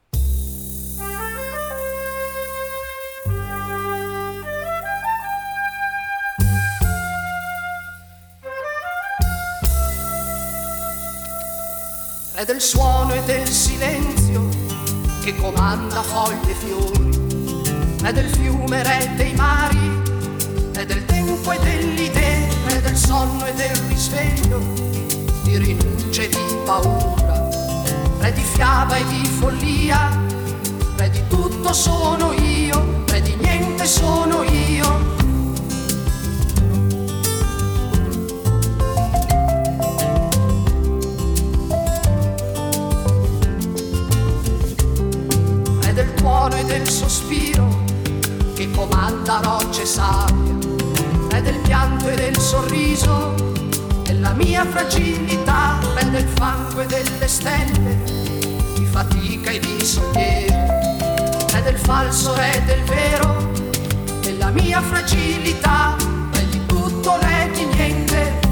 Re 12.36 12.44
del 12.44 12.60
suono 12.60 13.14
e 13.14 13.22
del 13.22 13.48
silenzio 13.48 14.46
che 15.22 15.34
comanda 15.36 16.02
foglie 16.02 16.50
e 16.50 16.54
fiori, 16.54 17.64
re 18.02 18.12
del 18.12 18.28
fiume, 18.28 18.82
re 18.82 19.10
dei 19.16 19.32
mari, 19.32 20.02
re 20.74 20.84
del 20.84 21.02
tempo 21.06 21.50
e 21.52 21.58
delle 21.60 22.02
idee, 22.02 22.48
re 22.66 22.82
del 22.82 22.94
sonno 22.94 23.46
e 23.46 23.54
del 23.54 23.74
risveglio, 23.88 24.58
di 25.44 25.56
rinuncia 25.56 26.22
e 26.24 26.28
di 26.28 26.56
paura, 26.66 27.48
re 28.18 28.32
di 28.34 28.42
fiaba 28.42 28.96
e 28.96 29.06
di 29.06 29.24
follia, 29.24 30.22
re 30.96 31.08
di 31.08 31.22
tutto 31.28 31.72
sono 31.72 32.32
io, 32.34 33.02
re 33.06 33.22
di 33.22 33.34
niente 33.36 33.86
sono 33.86 34.42
io 34.42 35.25
suono 46.46 46.56
e 46.56 46.64
del 46.64 46.88
sospiro 46.88 47.84
che 48.54 48.70
comanda 48.70 49.40
rocce 49.42 49.84
sabbia, 49.84 50.54
è 51.30 51.42
del 51.42 51.58
pianto 51.58 52.08
e 52.08 52.14
del 52.14 52.38
sorriso, 52.38 53.34
della 54.04 54.32
mia 54.32 54.64
fragilità, 54.64 55.78
è 55.96 56.04
del 56.06 56.26
fango 56.36 56.80
e 56.80 56.86
delle 56.86 57.26
stelle, 57.26 57.98
di 58.76 58.84
fatica 58.84 59.50
e 59.50 59.58
di 59.58 59.84
sollievo, 59.84 60.54
è 61.52 61.62
del 61.62 61.78
falso 61.78 62.34
e 62.36 62.62
del 62.64 62.82
vero, 62.84 63.52
della 64.20 64.50
mia 64.50 64.80
fragilità, 64.80 65.96
è 66.30 66.44
di 66.44 66.64
tutto 66.66 67.18
e 67.20 67.50
di 67.52 67.64
niente 67.64 68.45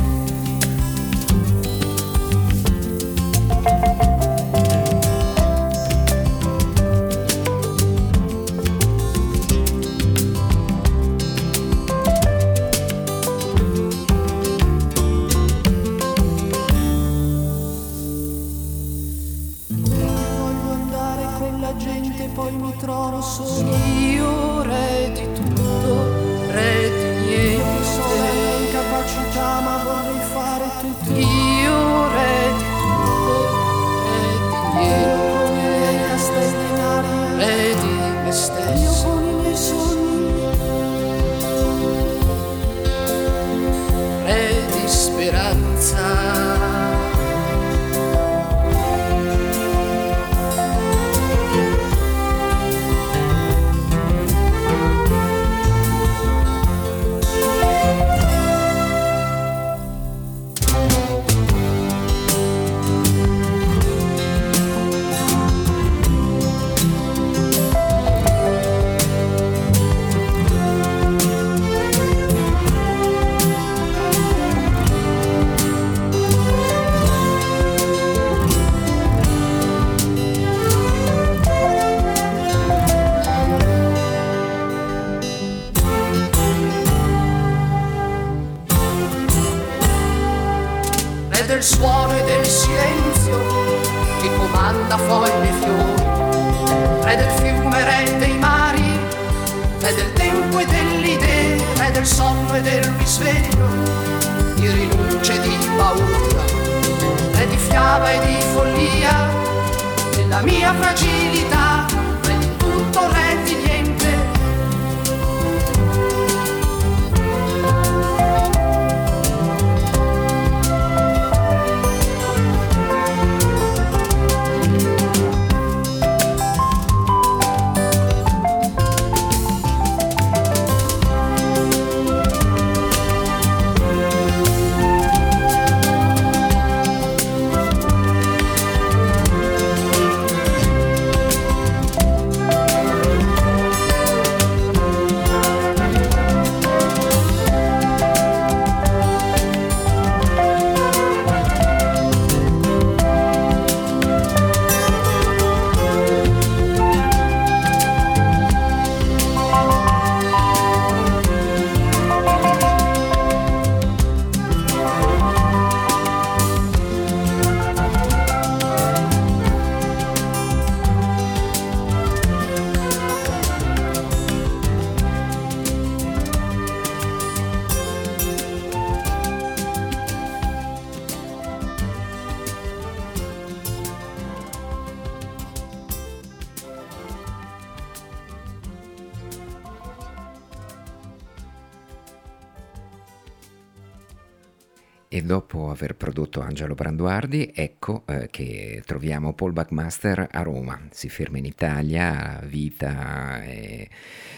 aver 195.74 195.94
prodotto 195.94 196.40
Angelo 196.40 196.74
Branduardi, 196.74 197.52
ecco 197.54 198.02
eh, 198.06 198.28
che 198.30 198.82
troviamo 198.86 199.34
Paul 199.34 199.52
Buckmaster 199.52 200.28
a 200.30 200.42
Roma. 200.42 200.80
Si 200.90 201.08
ferma 201.08 201.38
in 201.38 201.44
Italia, 201.44 202.40
vita 202.44 203.42
eh, 203.42 203.88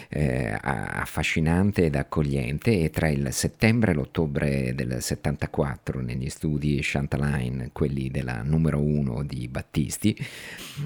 eh, 0.09 0.57
affascinante 0.61 1.85
ed 1.85 1.95
accogliente 1.95 2.79
e 2.79 2.89
tra 2.89 3.09
il 3.09 3.27
settembre 3.31 3.91
e 3.91 3.93
l'ottobre 3.95 4.73
del 4.75 5.01
74 5.01 6.01
negli 6.01 6.29
studi 6.29 6.79
Chantaline, 6.81 7.69
quelli 7.73 8.09
della 8.09 8.41
numero 8.43 8.81
uno 8.81 9.23
di 9.23 9.47
Battisti, 9.47 10.15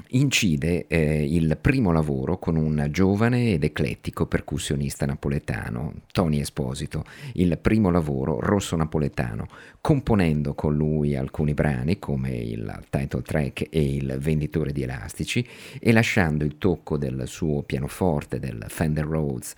incide 0.10 0.88
eh, 0.88 1.24
il 1.24 1.58
primo 1.60 1.92
lavoro 1.92 2.38
con 2.38 2.56
un 2.56 2.88
giovane 2.90 3.54
ed 3.54 3.64
eclettico 3.64 4.26
percussionista 4.26 5.06
napoletano, 5.06 5.94
Tony 6.12 6.40
Esposito, 6.40 7.06
il 7.34 7.58
primo 7.60 7.92
lavoro 7.92 8.40
rosso 8.40 8.76
napoletano, 8.76 9.48
componendo 9.80 10.54
con 10.54 10.76
lui 10.76 11.16
alcuni 11.16 11.54
brani 11.54 12.00
come 12.00 12.32
il 12.32 12.80
title 12.90 13.22
track 13.22 13.68
e 13.70 13.96
il 13.96 14.18
venditore 14.20 14.72
di 14.72 14.84
elastici 14.84 15.46
e 15.80 15.92
lasciando 15.92 16.44
il 16.44 16.58
tocco 16.58 16.98
del 16.98 17.24
suo 17.26 17.64
pianoforte, 17.64 18.40
del 18.40 18.66
Fender 18.68 19.08
Rhodes 19.12 19.56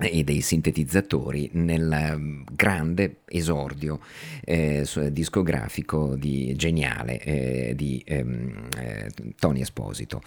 e 0.00 0.24
dei 0.24 0.40
sintetizzatori 0.40 1.50
nel 1.52 2.14
mm, 2.16 2.42
grande 2.52 3.16
esordio 3.26 4.00
eh, 4.44 4.86
discografico 5.10 6.16
di, 6.16 6.54
geniale 6.56 7.20
eh, 7.20 7.74
di 7.76 8.02
ehm, 8.06 8.68
eh, 8.78 9.10
Tony 9.38 9.60
Esposito. 9.60 10.22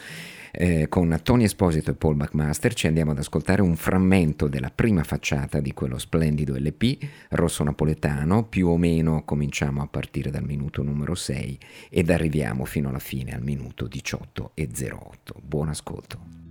Eh, 0.51 0.88
con 0.88 1.19
Tony 1.23 1.45
Esposito 1.45 1.89
e 1.89 1.95
Paul 1.95 2.15
McMaster 2.15 2.75
ci 2.75 2.86
andiamo 2.86 3.11
ad 3.11 3.17
ascoltare 3.17 3.63
un 3.63 3.75
frammento 3.75 4.47
della 4.47 4.71
prima 4.73 5.03
facciata 5.03 5.59
di 5.59 5.73
quello 5.73 5.97
splendido 5.97 6.55
LP, 6.55 6.97
Rosso 7.29 7.63
Napoletano, 7.63 8.43
più 8.43 8.67
o 8.67 8.77
meno 8.77 9.23
cominciamo 9.25 9.81
a 9.81 9.88
partire 9.88 10.29
dal 10.29 10.43
minuto 10.43 10.84
numero 10.84 11.15
6 11.15 11.57
ed 11.89 12.11
arriviamo 12.11 12.65
fino 12.65 12.89
alla 12.89 12.99
fine 12.99 13.34
al 13.34 13.41
minuto 13.41 13.88
18 13.88 14.51
e 14.53 14.69
08. 14.69 15.41
Buon 15.41 15.69
ascolto. 15.69 16.42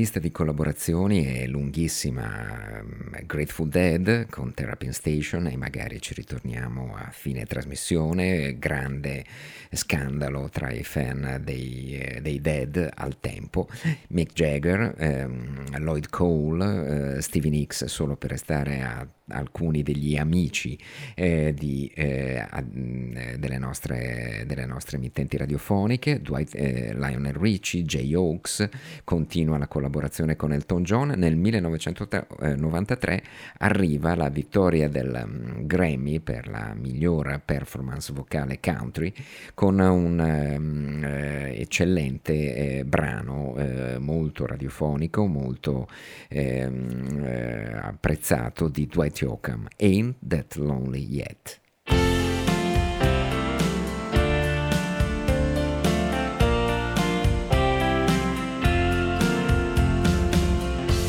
Lista 0.00 0.18
di 0.18 0.32
collaborazioni 0.32 1.26
è 1.26 1.46
lunghissima, 1.46 2.82
Grateful 3.26 3.68
Dead 3.68 4.30
con 4.30 4.54
Therapy 4.54 4.90
Station 4.94 5.46
e 5.46 5.58
magari 5.58 6.00
ci 6.00 6.14
ritorniamo 6.14 6.94
a 6.96 7.10
fine 7.10 7.44
trasmissione, 7.44 8.58
grande 8.58 9.26
scandalo 9.70 10.48
tra 10.48 10.70
i 10.70 10.84
fan 10.84 11.42
dei, 11.44 11.98
eh, 11.98 12.22
dei 12.22 12.40
Dead 12.40 12.90
al 12.94 13.20
tempo, 13.20 13.68
Mick 14.08 14.32
Jagger, 14.32 14.94
ehm, 14.96 15.78
Lloyd 15.80 16.08
Cole, 16.08 17.16
eh, 17.16 17.20
Stevie 17.20 17.50
Nicks, 17.50 17.84
solo 17.84 18.16
per 18.16 18.30
restare 18.30 18.80
a 18.80 19.06
alcuni 19.30 19.82
degli 19.82 20.16
amici 20.16 20.78
eh, 21.14 21.54
di, 21.56 21.90
eh, 21.94 22.46
mm, 22.60 23.34
delle, 23.38 23.58
nostre, 23.58 24.44
delle, 24.46 24.66
nostre, 24.66 24.96
emittenti 24.96 25.36
radiofoniche, 25.36 26.20
Dwight, 26.20 26.54
eh, 26.54 26.94
Lionel 26.94 27.34
Richie, 27.34 27.82
Jay 27.84 28.14
Oaks, 28.14 28.68
continua 29.04 29.58
la 29.58 29.66
collaborazione 29.66 30.36
con 30.36 30.52
Elton 30.52 30.82
John, 30.82 31.14
nel 31.16 31.36
1993 31.36 33.22
arriva 33.58 34.14
la 34.14 34.28
vittoria 34.28 34.88
del 34.88 35.22
um, 35.24 35.66
Grammy 35.66 36.20
per 36.20 36.48
la 36.48 36.74
miglior 36.74 37.40
performance 37.44 38.12
vocale 38.12 38.58
country 38.60 39.12
con 39.54 39.78
un 39.78 40.18
um, 40.18 41.04
eccellente 41.04 42.78
eh, 42.78 42.84
brano 42.84 43.56
eh, 43.56 43.98
molto 43.98 44.46
radiofonico, 44.46 45.26
molto 45.26 45.88
ehm, 46.28 47.78
apprezzato 47.82 48.68
di 48.68 48.86
Dwight 48.86 49.19
Yoakam, 49.20 49.68
Ain't 49.78 50.16
That 50.22 50.56
Lonely 50.56 51.00
Yet. 51.00 51.58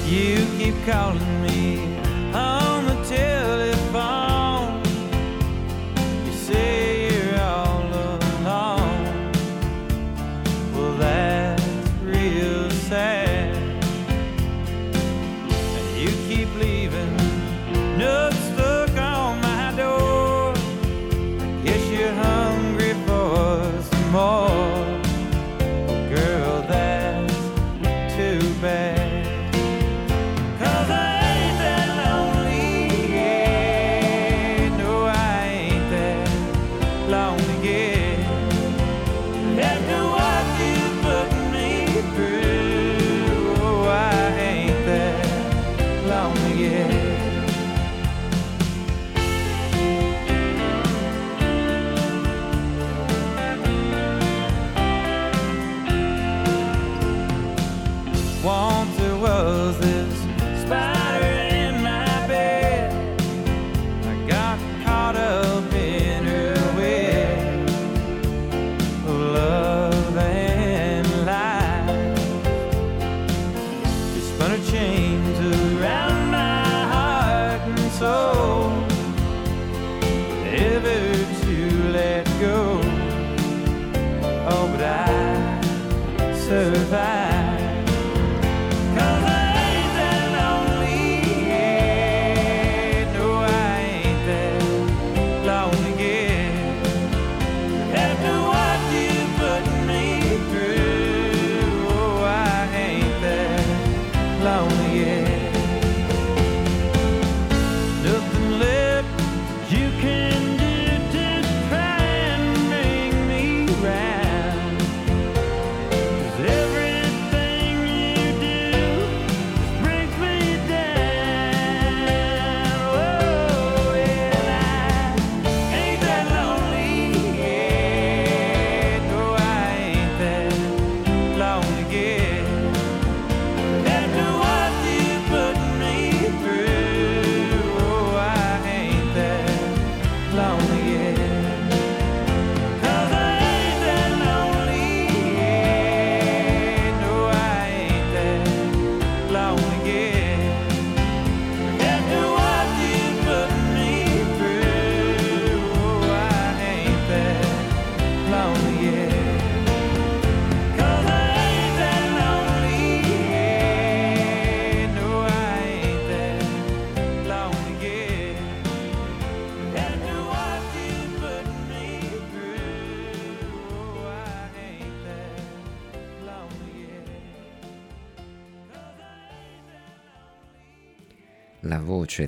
You 0.08 0.46
keep 0.58 0.76
calling 0.86 1.41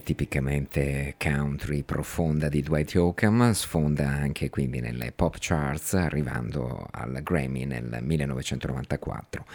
tipicamente 0.04 1.16
country 1.18 1.84
profonda 1.84 2.50
di 2.50 2.62
Dwight 2.62 2.94
Yoakam 2.94 3.52
sfonda 3.52 4.08
anche 4.08 4.50
quindi 4.50 4.80
nelle 4.80 5.12
pop 5.12 5.38
charts 5.40 5.94
arrivando 5.94 6.88
al 6.92 7.22
Grammy 7.24 7.66
nel 7.66 8.00
1994. 8.02 9.46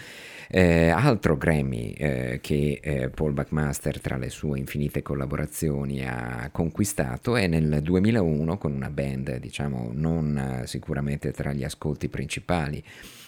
Eh, 0.51 0.89
altro 0.89 1.37
Grammy 1.37 1.93
eh, 1.93 2.39
che 2.41 2.81
eh, 2.83 3.11
Paul 3.11 3.35
Buckmaster 3.35 4.01
tra 4.01 4.17
le 4.17 4.31
sue 4.31 4.59
infinite 4.59 5.03
collaborazioni 5.03 6.07
ha 6.07 6.49
conquistato 6.51 7.37
è 7.37 7.47
nel 7.47 7.81
2001 7.83 8.57
con 8.57 8.73
una 8.73 8.89
band 8.89 9.37
diciamo 9.37 9.91
non 9.93 10.39
eh, 10.63 10.67
sicuramente 10.67 11.33
tra 11.33 11.53
gli 11.53 11.65
ascolti 11.65 12.09
principali 12.09 12.83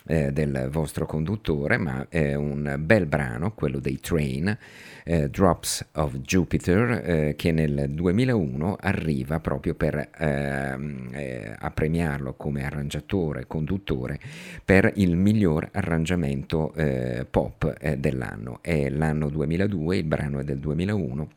eh, 0.07 0.33
del 0.33 0.69
vostro 0.71 1.07
conduttore, 1.07 1.77
ma 1.79 2.07
è 2.09 2.35
un 2.35 2.77
bel 2.81 3.07
brano, 3.07 3.53
quello 3.53 3.79
dei 3.79 4.01
Train, 4.01 4.57
eh, 5.05 5.29
Drops 5.29 5.89
of 5.95 6.17
Jupiter, 6.19 7.03
eh, 7.05 7.35
che 7.37 7.53
nel 7.53 7.91
2001 7.91 8.77
arriva 8.81 9.41
proprio 9.41 9.75
per 9.75 10.11
ehm, 10.17 11.11
eh, 11.13 11.55
a 11.59 11.71
premiarlo 11.71 12.35
come 12.35 12.65
arrangiatore, 12.65 13.47
conduttore 13.47 14.19
per 14.65 14.93
il 14.97 15.17
miglior 15.17 15.69
arrangiamento 15.73 16.73
eh, 16.75 17.27
pop 17.29 17.75
eh, 17.79 17.97
dell'anno. 17.99 18.59
È 18.63 18.89
l'anno 18.89 19.29
2002, 19.29 19.97
il 19.97 20.05
brano 20.05 20.39
è 20.41 20.45
del 20.45 20.59
2001, 20.59 21.29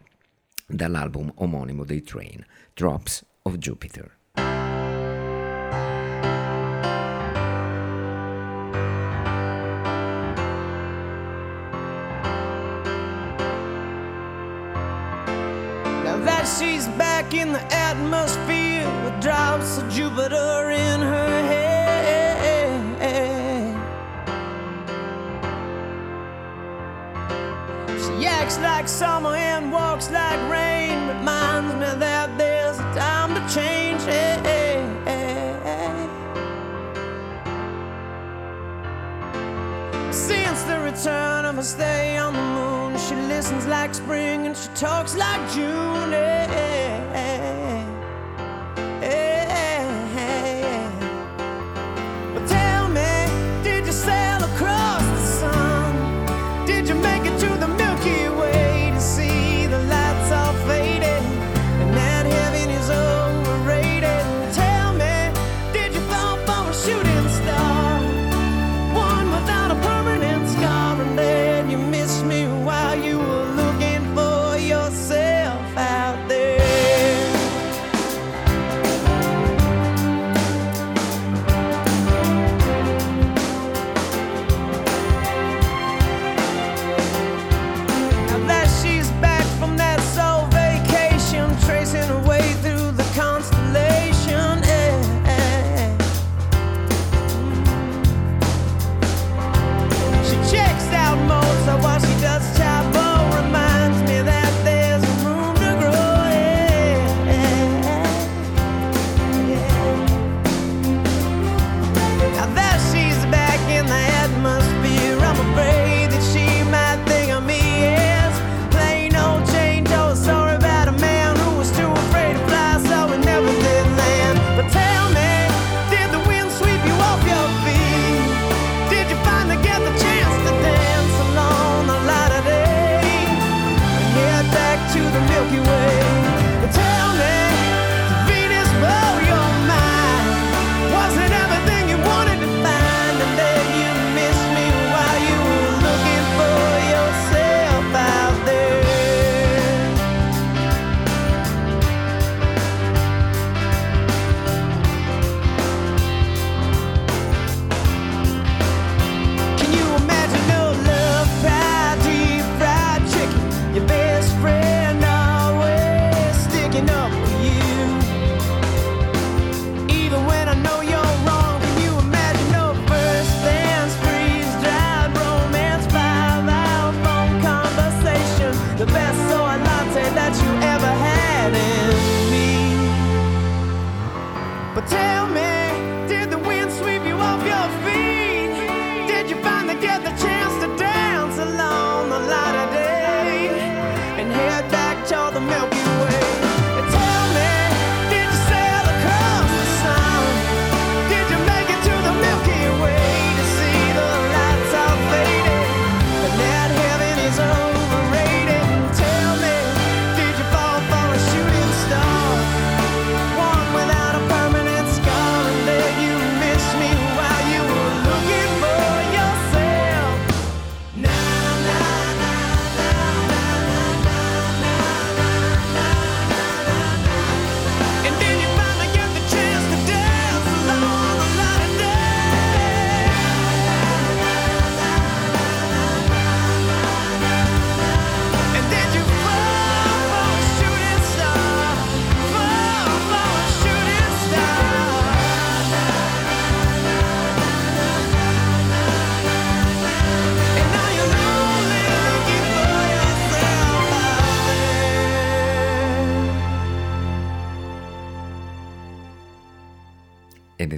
dall'album 0.68 1.32
omonimo 1.36 1.84
dei 1.84 2.02
Train, 2.02 2.44
Drops 2.74 3.26
of 3.44 3.58
Jupiter. 3.58 4.22
the 17.54 17.74
atmosphere 17.74 18.90
with 19.04 19.22
drops 19.22 19.78
of 19.78 19.88
Jupiter 19.90 20.72
in 20.72 21.00
her 21.00 21.42
head. 21.52 21.74
She 28.04 28.26
acts 28.26 28.58
like 28.60 28.88
summer 28.88 29.36
and 29.36 29.72
walks 29.72 30.10
like 30.10 30.40
rain, 30.50 31.08
reminds 31.08 31.76
me 31.76 32.00
that 32.00 32.38
there's 32.38 32.80
a 32.80 32.94
time 32.96 33.36
to 33.36 33.42
change. 33.54 34.02
Since 40.12 40.64
the 40.64 40.80
return 40.80 41.46
of 41.46 41.56
her 41.56 41.64
stay 41.64 42.18
on 42.18 42.34
the 42.34 42.42
moon, 42.42 42.98
she 42.98 43.16
listens 43.16 43.66
like 43.68 43.94
spring 43.94 44.48
and 44.48 44.58
she 44.58 44.70
talks 44.76 45.16
like 45.16 45.42
June. 45.52 46.73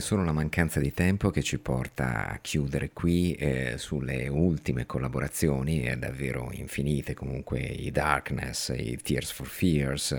solo 0.05 0.23
la 0.23 0.31
mancanza 0.31 0.79
di 0.79 0.93
tempo 0.93 1.31
che 1.31 1.41
ci 1.41 1.57
porta 1.57 2.27
a 2.27 2.37
chiudere 2.37 2.91
qui 2.93 3.33
eh, 3.33 3.73
sulle 3.79 4.27
ultime 4.27 4.85
collaborazioni, 4.85 5.87
eh, 5.87 5.97
davvero 5.97 6.51
infinite, 6.51 7.15
comunque 7.15 7.57
i 7.59 7.89
Darkness, 7.89 8.71
i 8.77 8.99
Tears 9.01 9.31
for 9.31 9.47
Fears, 9.47 10.15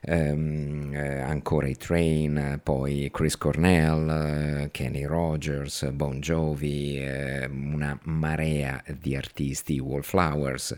ehm, 0.00 0.94
eh, 0.94 1.20
ancora 1.20 1.66
i 1.66 1.76
Train, 1.76 2.60
poi 2.62 3.10
Chris 3.12 3.36
Cornell, 3.36 4.08
eh, 4.08 4.68
Kenny 4.70 5.04
Rogers, 5.04 5.90
Bon 5.92 6.20
Jovi, 6.20 6.98
eh, 6.98 7.46
una 7.46 7.98
marea 8.04 8.82
di 8.98 9.16
artisti, 9.16 9.78
Wallflowers 9.78 10.76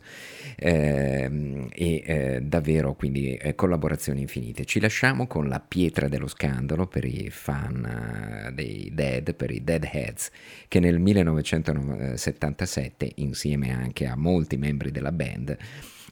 ehm, 0.56 1.68
e 1.72 2.02
eh, 2.04 2.40
davvero 2.42 2.94
quindi 2.94 3.34
eh, 3.34 3.54
collaborazioni 3.54 4.22
infinite. 4.22 4.64
Ci 4.64 4.80
lasciamo 4.80 5.26
con 5.26 5.48
la 5.48 5.60
pietra 5.60 6.08
dello 6.08 6.28
scandalo 6.28 6.86
per 6.86 7.04
i 7.04 7.28
fan 7.30 8.46
eh, 8.48 8.52
dei 8.52 8.90
Dead, 8.92 9.34
per 9.34 9.50
i 9.50 9.62
Deadheads, 9.62 10.30
che 10.68 10.80
nel 10.80 10.98
1977 10.98 13.12
insieme 13.16 13.72
anche 13.72 14.06
a 14.06 14.16
molti 14.16 14.56
membri 14.56 14.90
della 14.90 15.12
band 15.12 15.56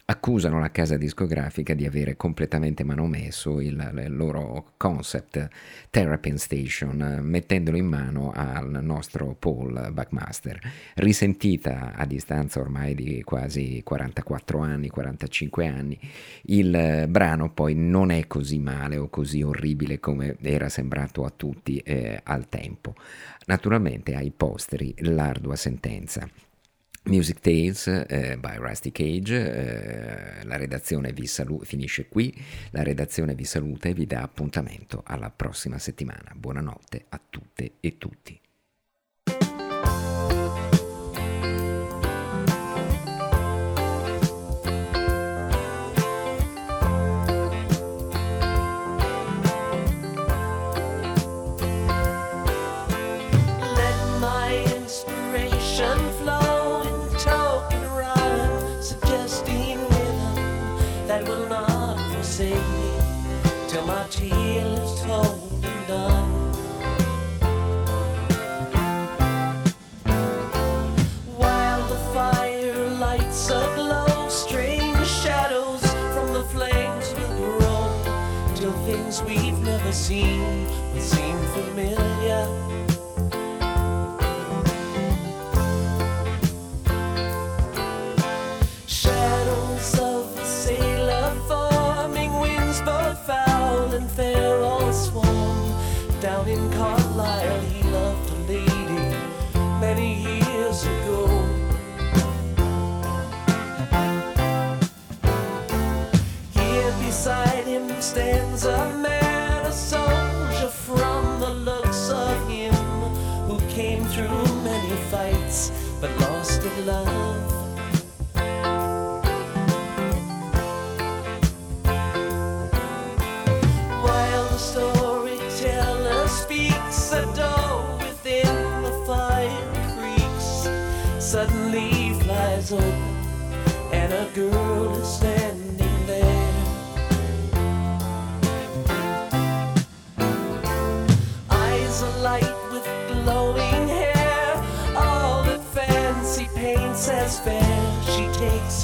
accusano 0.08 0.60
la 0.60 0.70
casa 0.70 0.96
discografica 0.96 1.74
di 1.74 1.84
avere 1.84 2.16
completamente 2.16 2.84
manomesso 2.84 3.60
il, 3.60 4.04
il 4.06 4.16
loro 4.16 4.74
concept 4.76 5.48
Terrapin 5.90 6.38
Station, 6.38 7.18
mettendolo 7.22 7.76
in 7.76 7.86
mano 7.86 8.30
al 8.32 8.78
nostro 8.82 9.34
Paul 9.36 9.90
Buckmaster, 9.92 10.60
risentita 10.94 11.94
a 11.96 12.06
distanza 12.06 12.60
ormai 12.60 12.94
di 12.94 13.22
quasi 13.24 13.80
44 13.82 14.60
anni, 14.60 14.88
45 14.88 15.66
anni, 15.66 15.98
il 16.42 17.06
brano 17.08 17.50
poi 17.50 17.74
non 17.74 18.12
è 18.12 18.28
così 18.28 18.60
male 18.60 18.96
o 18.98 19.08
così 19.08 19.42
orribile 19.42 19.98
come 19.98 20.36
era 20.40 20.68
sembrato 20.68 21.24
a 21.24 21.32
tutti 21.34 21.78
eh, 21.78 22.20
al 22.22 22.48
tempo. 22.48 22.94
Naturalmente 23.46 24.14
ai 24.14 24.30
posteri 24.30 24.94
l'ardua 24.98 25.56
sentenza. 25.56 26.28
Music 27.06 27.38
Tales 27.40 27.86
eh, 28.08 28.36
by 28.36 28.56
Rusty 28.56 28.90
Cage, 28.90 29.36
eh, 30.40 30.44
la 30.44 30.56
redazione 30.56 31.12
vi 31.12 31.26
salu- 31.26 31.64
finisce 31.64 32.08
qui, 32.08 32.34
la 32.70 32.82
redazione 32.82 33.34
vi 33.34 33.44
saluta 33.44 33.88
e 33.88 33.94
vi 33.94 34.06
dà 34.06 34.22
appuntamento 34.22 35.02
alla 35.04 35.30
prossima 35.30 35.78
settimana. 35.78 36.32
Buonanotte 36.34 37.04
a 37.08 37.20
tutte 37.30 37.74
e 37.80 37.96
tutti. 37.96 38.40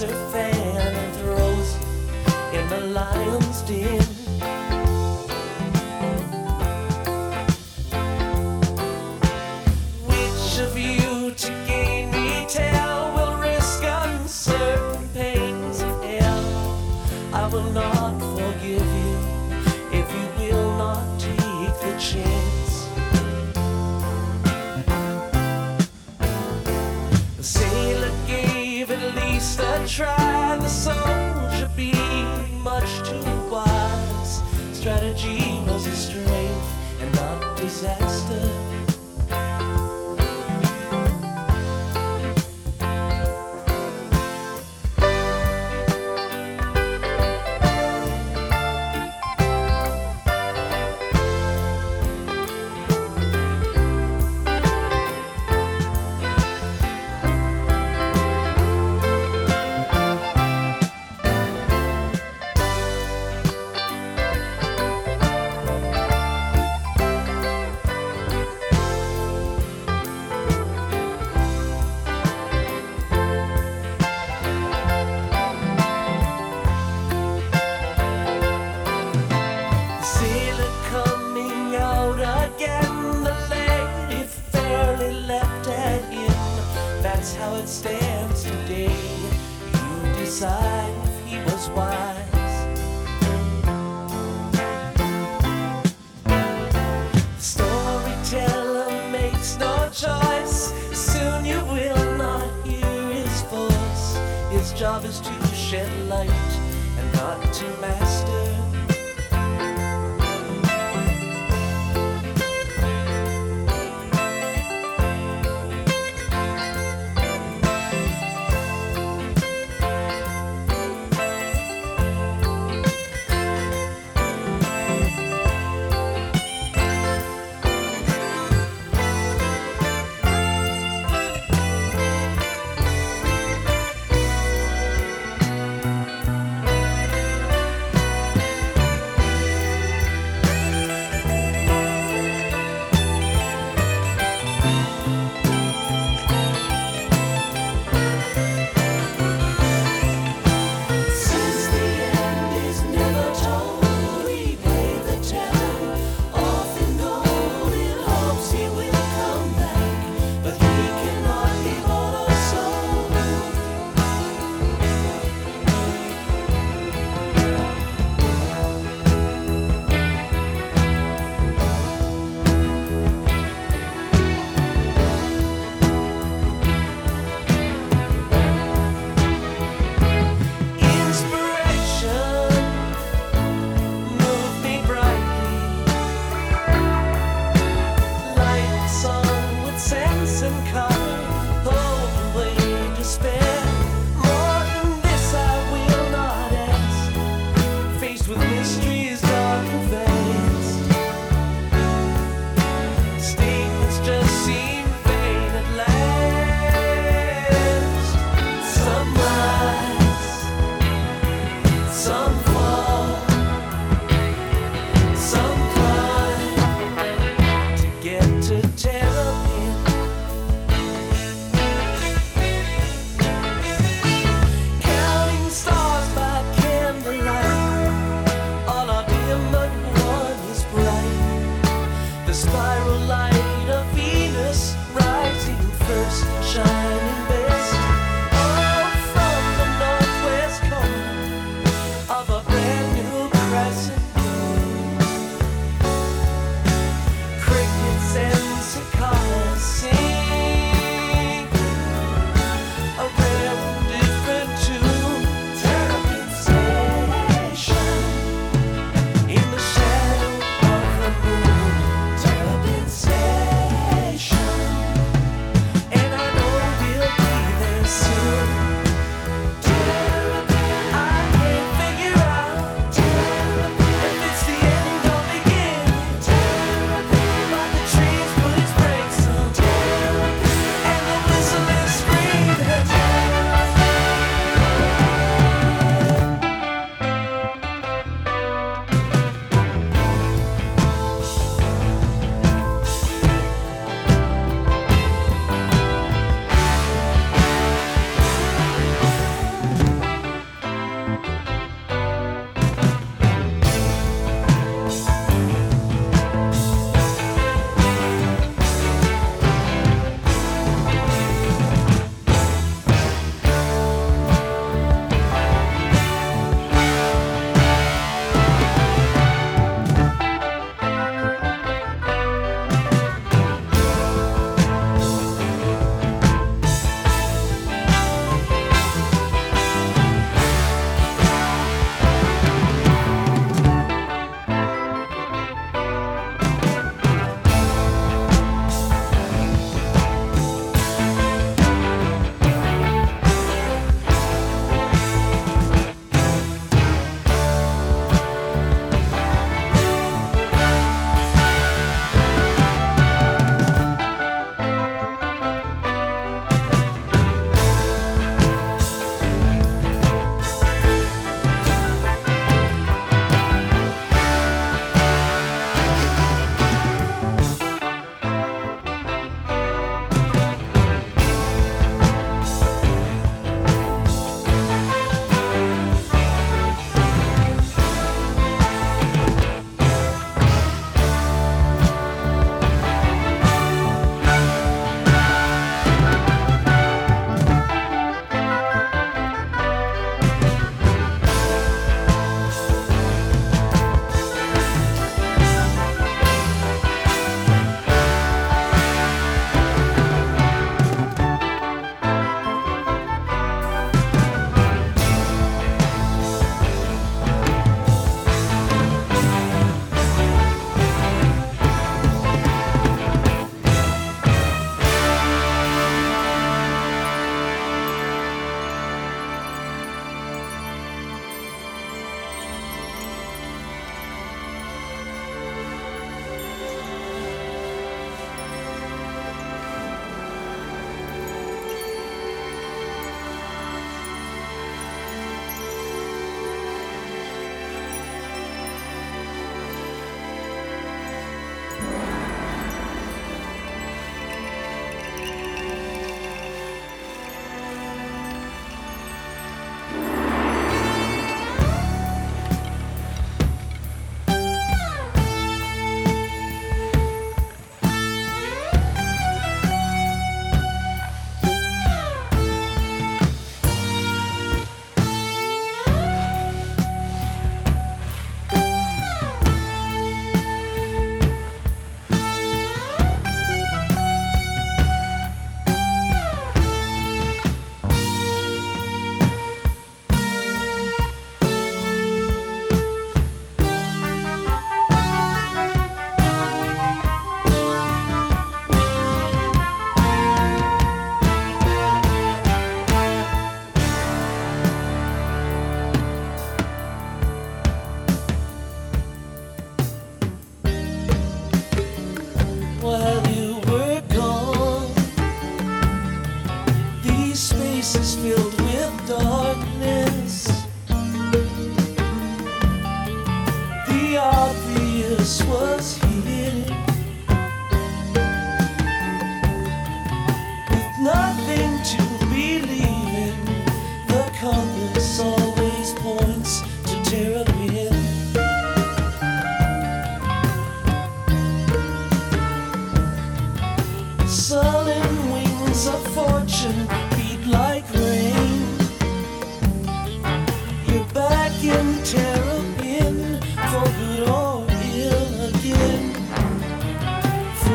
perfect. 0.06 0.51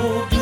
Oh. 0.10 0.37